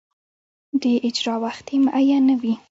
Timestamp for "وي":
2.41-2.53